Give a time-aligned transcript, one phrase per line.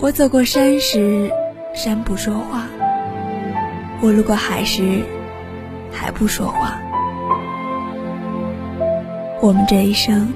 [0.00, 1.28] 我走过山时，
[1.74, 2.60] 山不说话；
[4.00, 5.02] 我路过海时，
[5.92, 6.78] 海不说话。
[9.40, 10.32] 我们这一生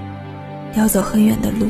[0.75, 1.69] 要走很远的路，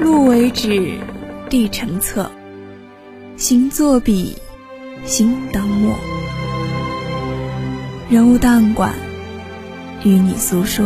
[0.00, 0.98] 路为纸，
[1.50, 2.30] 地成册。
[3.38, 4.36] 心作笔，
[5.04, 5.94] 心当墨。
[8.10, 8.92] 人物档案馆，
[10.02, 10.84] 与你诉说。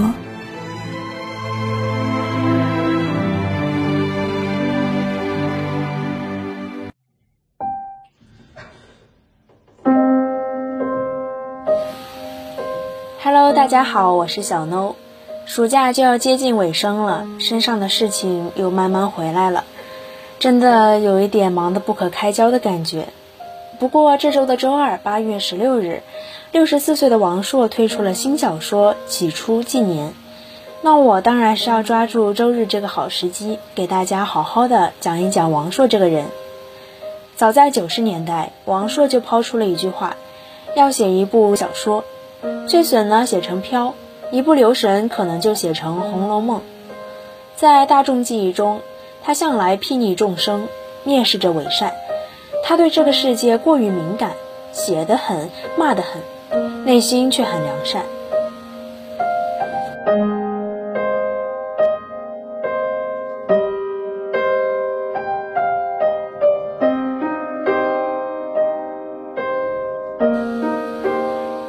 [13.22, 14.92] Hello，大家好，我是小 No。
[15.47, 19.64] 暑假就要接近尾声了，身上的事情又慢慢回来了。
[20.43, 23.07] 真的有一点忙得不可开交的感觉。
[23.79, 26.03] 不过这周的周二，八月十六日，
[26.51, 30.09] 六十四岁的王朔推出了新小说《起初纪年》。
[30.81, 36.25] 那我当然是要抓住周日这个好时机，给大家好好的讲一讲王朔这个人。
[37.37, 40.17] 早在九十年代，王朔就抛出了一句话：
[40.75, 42.03] 要写一部小说，
[42.67, 43.95] 最损呢写成飘，
[44.33, 46.59] 一不留神可能就写成《红楼梦》。
[47.55, 48.81] 在大众记忆中。
[49.25, 50.69] 他向来睥睨众生，
[51.06, 51.95] 蔑视着伪善。
[52.65, 54.33] 他对这个世界过于敏感，
[54.72, 58.03] 写得很，骂得很，内心却很良善。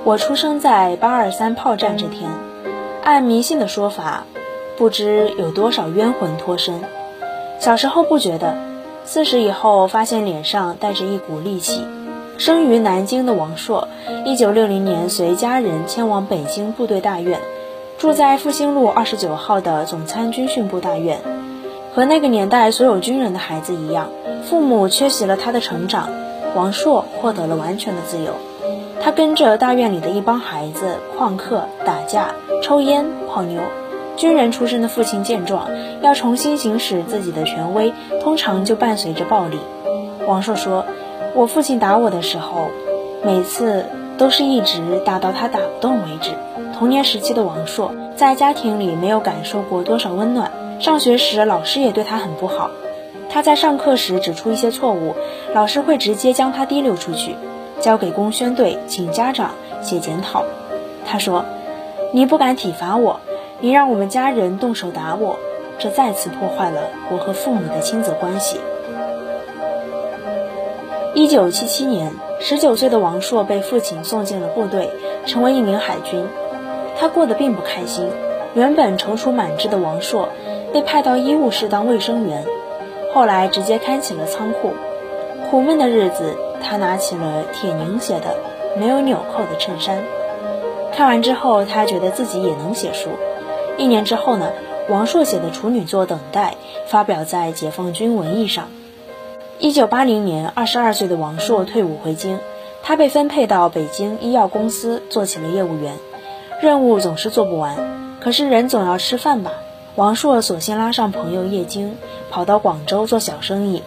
[0.05, 2.29] 我出生在八二三炮战这天，
[3.03, 4.25] 按迷信的说法，
[4.77, 6.81] 不知有多少冤魂脱身。
[7.63, 8.57] 小时候不觉得，
[9.05, 11.81] 四十以后发现脸上带着一股戾气。
[12.37, 13.87] 生于南京的王朔，
[14.25, 17.39] 一九六零年随家人迁往北京部队大院，
[17.97, 21.21] 住在复兴路二十九号的总参军训部大院。
[21.95, 24.09] 和那个年代所有军人的孩子一样，
[24.43, 26.09] 父母缺席了他的成长，
[26.55, 28.33] 王朔获得了完全的自由。
[28.99, 33.61] 他跟着大院里的一帮孩子旷课、打架、抽烟、泡妞。
[34.15, 35.69] 军人出身的父亲见状，
[36.01, 39.59] 要重新行使自己的权威，通常就伴随着暴力。
[40.27, 40.85] 王朔说
[41.35, 42.67] ：“我父亲打我的时候，
[43.23, 43.85] 每次
[44.17, 46.31] 都是一直打到他打不动为止。”
[46.77, 52.69] 童年时期的王朔在家庭里没有感受过多少温暖，上学时老师也对他很不好。
[53.29, 55.15] 他在上课时指出一些错误，
[55.53, 57.35] 老师会直接将他提溜出去，
[57.79, 60.45] 交给公宣队请家长写检讨。
[61.05, 61.43] 他说
[62.13, 63.19] ：“你不敢体罚我。”
[63.63, 65.39] 你让我们家人动手打我，
[65.79, 68.59] 这再次破坏了我和父母的亲子关系。
[71.13, 74.89] 一九七七年，十九岁的王朔被父亲送进了部队，
[75.25, 76.25] 成为一名海军。
[76.97, 78.09] 他过得并不开心。
[78.53, 80.27] 原本踌躇满志的王朔，
[80.73, 82.43] 被派到医务室当卫生员，
[83.13, 84.73] 后来直接开起了仓库。
[85.49, 88.35] 苦闷的日子，他拿起了铁凝写的、
[88.77, 90.03] 没有纽扣的衬衫。
[90.91, 93.11] 看完之后，他觉得自己也能写书。
[93.77, 94.51] 一年之后呢，
[94.89, 96.51] 王朔写的处女作《等待》
[96.89, 98.67] 发表在《解放军文艺》上。
[99.59, 102.39] 一九八零年，二十二岁的王朔退伍回京，
[102.83, 105.95] 他被分配到北京医药公司做起了业务员，
[106.61, 109.51] 任务总是做不完，可是人总要吃饭吧。
[109.95, 111.97] 王朔索性拉上朋友叶京，
[112.29, 113.83] 跑到广州做小生意。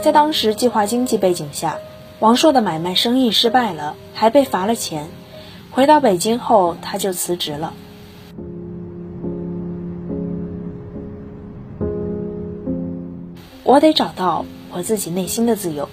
[0.00, 1.78] 在当时计划经济背景下，
[2.20, 5.08] 王朔的买卖生意失败了，还被罚了钱。
[5.72, 7.72] 回到北京后，他就辞职了。
[13.70, 15.88] 我得找到我自己内心的自由。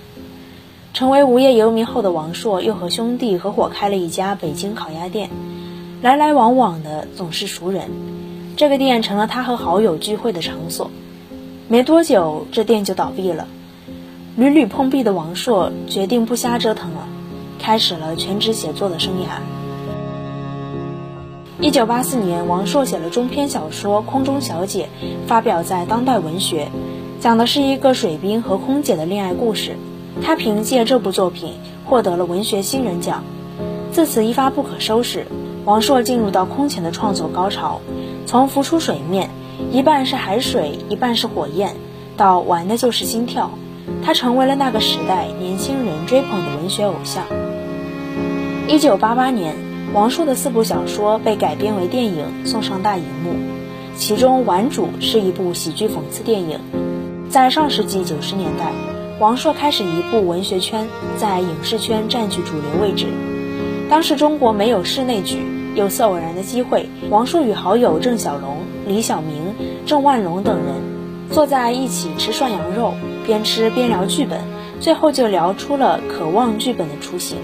[0.95, 5.29] 成为无业游民后的王朔，又和兄弟合伙开了一家北京烤鸭店，
[6.01, 7.91] 来来往往的总是熟人。
[8.55, 10.89] 这个店成了他和好友聚会的场所。
[11.67, 13.47] 没多久，这店就倒闭了。
[14.35, 17.07] 屡屡碰壁的王朔决定不瞎折腾了，
[17.59, 19.39] 开始了全职写作的生涯。
[21.61, 24.89] 一九八四年，王朔写了中篇小说《空中小姐》，
[25.27, 26.65] 发表在《当代文学》。
[27.27, 29.75] 讲的是一个水兵和空姐的恋爱故事。
[30.23, 33.21] 他凭借这部作品获得了文学新人奖，
[33.91, 35.27] 自此一发不可收拾。
[35.65, 37.81] 王朔进入到空前的创作高潮，
[38.25, 39.29] 从浮出水面，
[39.73, 41.75] 一半是海水，一半是火焰，
[42.15, 43.51] 到玩的就是心跳，
[44.05, 47.25] 他成为了那个时代年轻人追捧的文学偶像。
[48.69, 49.53] 一九八八年，
[49.93, 53.31] 王朔的四部小说被改编为电影，送上大荧幕。
[53.97, 56.61] 其中，《顽主》是一部喜剧讽刺电影。
[57.29, 58.71] 在上世纪九十年代，
[59.19, 60.87] 王朔开始一步文学圈，
[61.17, 63.07] 在影视圈占据主流位置。
[63.89, 65.41] 当时中国没有室内剧，
[65.75, 69.53] 有次偶然的机会，王朔与好友郑晓龙、李小明、
[69.85, 70.75] 郑万龙等人
[71.29, 72.93] 坐在一起吃涮羊肉，
[73.25, 74.39] 边吃边聊剧本，
[74.79, 77.37] 最后就聊出了《渴望》剧本的雏形。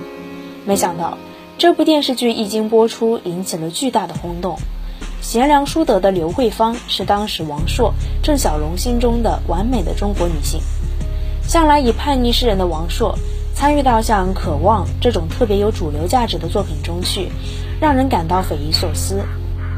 [0.65, 1.17] 没想到，
[1.57, 4.57] 这部电视剧一经播出，引起了巨大的轰动。
[5.23, 10.59] 贤良淑德的刘慧芳是当时王朔、郑晓龙心中的完美的中国女性。
[11.47, 13.17] 向来以叛逆示人的王朔，
[13.55, 17.29] 参与到像《渴望》这种特别有主流价值的作品中去，
[17.79, 19.23] 让人感到匪夷所思。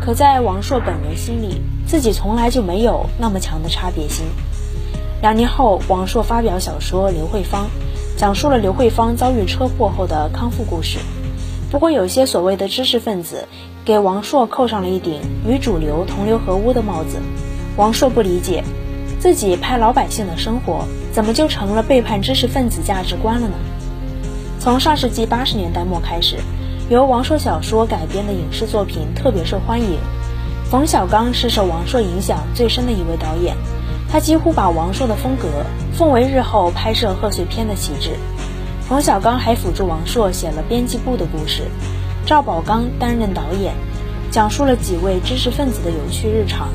[0.03, 4.25] 可在王朔本人心里，自己从来就没有那么强的差别心。
[5.21, 7.65] 两年后，王朔发表小说《刘慧芳》。
[8.17, 10.97] 讲述了刘慧芳遭遇车祸后的康复故事。
[11.69, 13.47] 不过，有些所谓的知识分子
[13.85, 17.19] 给王朔扣上了一顶与主流同流合污的帽子。
[17.77, 18.63] 王朔不理解，
[19.19, 23.53] 自己拍老百姓的生活，怎么就成了背叛知识分子价值观了呢？
[24.59, 26.37] 从上世纪八十年代末开始，
[26.89, 29.99] 由王朔小说改编的影视作品特别受欢迎。
[30.71, 33.55] 冯小刚是受王朔影响最深的一位导演。
[34.09, 35.47] 他几乎把王朔的风格
[35.93, 38.11] 奉为日后拍摄贺岁片的旗帜。
[38.87, 41.63] 冯小刚还辅助王朔写了《编辑部的故事》，
[42.25, 43.75] 赵宝刚担任导演，
[44.31, 46.69] 讲述了几位知识分子的有趣日常。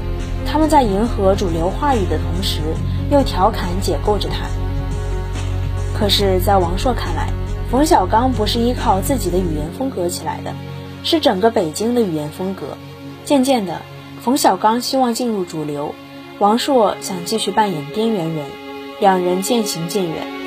[0.47, 2.61] 他们在迎合主流话语的同时，
[3.11, 4.47] 又调侃解构着它。
[5.99, 7.33] 可是，在王朔看来，
[7.69, 10.55] 冯小刚不是依靠自己的语言风格起来的，
[11.03, 12.79] 是整个北京的语言风格。
[13.25, 13.83] 渐渐的，
[14.21, 15.97] 冯小刚希望进入主流。
[16.39, 18.47] 王朔想继续扮演边缘人，
[19.01, 20.40] 两人渐行渐远。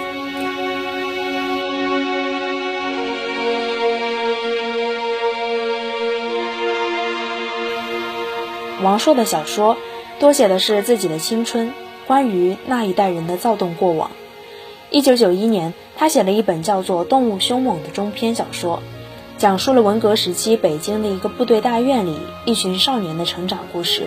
[8.83, 9.77] 王朔的小说
[10.19, 11.71] 多写的是自己的青春，
[12.05, 14.11] 关于那一代人的躁动过往。
[14.89, 18.83] 一九九一年，他写了一本叫做《动物凶猛》的中篇小说，
[19.37, 24.03] 讲述了文革时期北京的一个部队大院里一群少年的成长故事。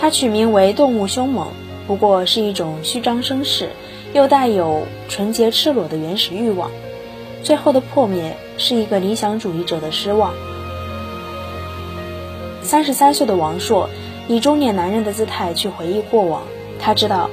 [0.00, 1.48] 他取名为《动物凶猛》，
[1.88, 3.70] 不过是一种虚张声势，
[4.12, 6.70] 又带有纯洁赤裸的原始欲望。
[7.42, 10.32] 最后的破灭是一个理想主义者的失望。
[12.62, 13.90] 三十三岁的王朔
[14.30, 16.42] 以中年男人的姿态去回忆过往，
[16.78, 17.28] 他知道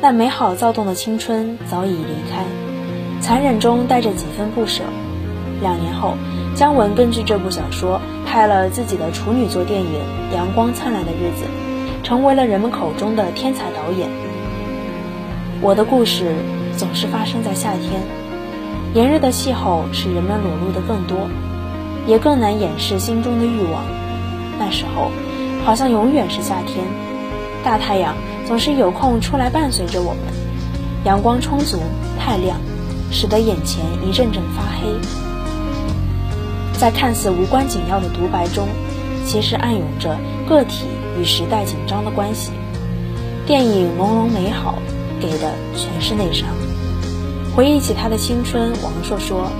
[0.00, 2.44] 那美好躁动的青春早已离开，
[3.20, 4.82] 残忍中带着几分不舍。
[5.60, 6.16] 两年后，
[6.56, 9.86] 姜文根据这部小说拍了自己的处女作电影
[10.34, 11.44] 《阳光灿烂的日子》。
[12.02, 14.08] 成为了人们口中的天才导演。
[15.60, 16.34] 我的故事
[16.76, 18.02] 总是发生在夏天，
[18.94, 21.28] 炎热的气候使人们裸露的更多，
[22.08, 23.84] 也更难掩饰心中的欲望。
[24.58, 25.12] 那时候，
[25.64, 26.84] 好像永远是夏天，
[27.64, 28.14] 大太阳
[28.46, 30.20] 总是有空出来伴随着我们，
[31.04, 31.78] 阳光充足，
[32.18, 32.58] 太亮，
[33.10, 34.88] 使得眼前一阵阵发黑。
[36.78, 38.68] 在看似无关紧要的独白中，
[39.24, 40.16] 其实暗涌着
[40.48, 40.86] 个体。
[41.20, 42.52] 与时代紧张的关系，
[43.46, 44.78] 电影朦胧美好，
[45.20, 46.48] 给的全是内伤。
[47.54, 49.50] 回忆起他的青春，王朔说：“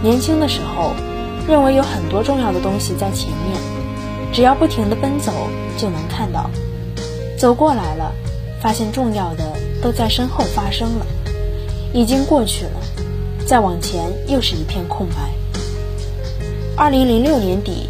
[0.00, 0.92] 年轻的时候，
[1.48, 3.60] 认为有很多重要的东西在前面，
[4.32, 5.32] 只要不停地奔走，
[5.76, 6.50] 就能看到。
[7.36, 8.12] 走过来了，
[8.60, 11.06] 发现重要的都在身后发生了，
[11.92, 12.72] 已经过去了，
[13.46, 15.16] 再往前又是一片空白。”
[16.76, 17.88] 二零零六年底。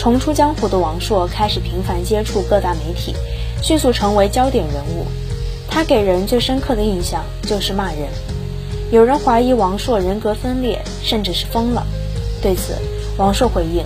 [0.00, 3.16] 重出江湖的王朔开始频繁接触各大媒体，
[3.60, 5.04] 迅速成为焦点人物。
[5.68, 8.08] 他给人最深刻的印象就是骂人。
[8.92, 11.84] 有人怀疑王朔人格分裂，甚至是疯了。
[12.40, 12.74] 对此，
[13.16, 13.82] 王朔回应：“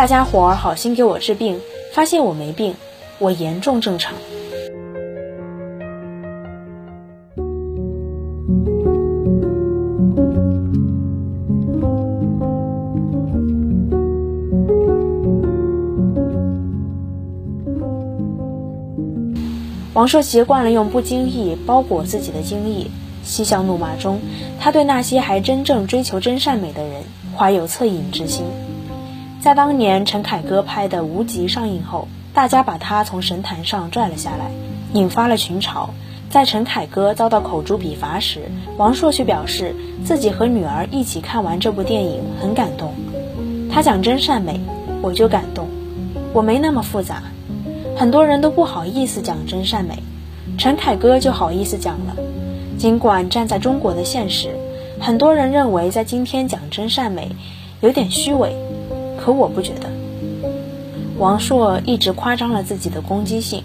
[0.00, 1.60] 大家伙儿好心给我治病，
[1.92, 2.74] 发现我没病，
[3.18, 4.14] 我严重正常。”
[19.92, 22.90] 王朔习惯了用不经意包裹自己的经历，
[23.22, 24.18] 嬉笑怒骂中，
[24.58, 27.02] 他对那些还真正追求真善美的人
[27.36, 28.46] 怀有恻隐之心。
[29.40, 34.50] 在当年陈凯歌拍的《无极》上映后，大家把他从神坛上拽了下来，
[34.92, 35.88] 引发了群嘲，
[36.28, 42.92] 在陈凯歌遭到口诛笔伐时，王朔却表示自己和女儿一起看完这部电影很感动。
[43.72, 44.60] 他讲真善美，
[45.00, 45.68] 我就感动。
[46.34, 47.22] 我没那么复杂，
[47.96, 50.02] 很多人都不好意思讲真善美，
[50.58, 52.14] 陈凯歌就好意思讲了。
[52.76, 54.54] 尽管站在中国的现实，
[55.00, 57.30] 很多人认为在今天讲真善美
[57.80, 58.54] 有点虚伪，
[59.20, 59.88] 可我不觉得。
[61.18, 63.62] 王朔一直夸张了自己的攻击性，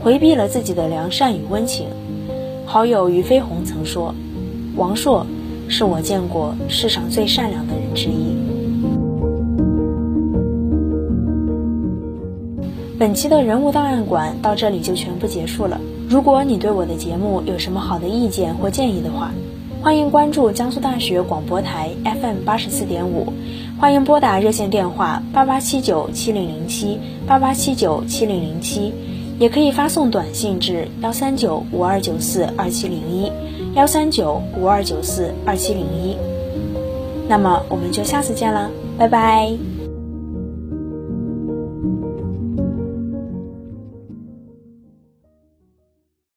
[0.00, 1.86] 回避了自己的良善与温情。
[2.64, 4.12] 好友俞飞鸿曾说
[4.74, 5.24] ：“王朔
[5.68, 8.34] 是我见过世上最善良的人之一。”
[12.98, 15.80] 本期的人物档案馆到这里就全部结束了。
[16.08, 19.30] 如果你对我的节目有什么好的意见或建议的话，
[19.82, 23.32] 欢迎关注江苏大学广播台 FM 八十四点五，
[23.78, 28.92] 欢迎拨打热线电话八八七九七零零七八八七九七零零七。
[29.38, 33.30] 也可以发送短信至幺三九五二九四二七零一，
[33.74, 36.16] 幺三九五二九四二七零一。
[37.28, 39.75] 那么我们就下次见了，拜拜。